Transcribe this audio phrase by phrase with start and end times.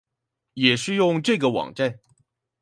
[0.55, 1.99] 也是用這個網站